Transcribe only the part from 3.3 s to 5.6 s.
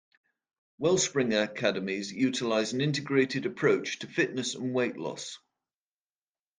approach to fitness and weight loss.